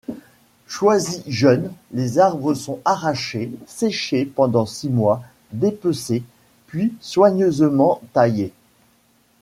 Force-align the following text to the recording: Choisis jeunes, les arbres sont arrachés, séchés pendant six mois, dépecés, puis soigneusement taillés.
Choisis 0.65 1.21
jeunes, 1.27 1.71
les 1.91 2.17
arbres 2.17 2.55
sont 2.55 2.79
arrachés, 2.85 3.51
séchés 3.67 4.25
pendant 4.25 4.65
six 4.65 4.89
mois, 4.89 5.21
dépecés, 5.51 6.23
puis 6.65 6.95
soigneusement 7.01 8.01
taillés. 8.11 8.51